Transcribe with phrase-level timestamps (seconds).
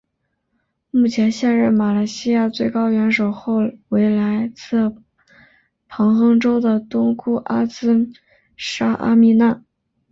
[0.89, 3.57] 目前现任马来西亚最高元首后
[3.89, 4.95] 为来自
[5.87, 8.09] 彭亨州的东姑阿兹
[8.57, 9.61] 纱阿蜜娜。